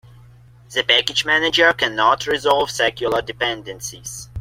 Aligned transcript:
The 0.73 0.81
package 0.81 1.25
manager 1.25 1.73
cannot 1.73 2.25
resolve 2.25 2.71
circular 2.71 3.21
dependencies. 3.21 4.29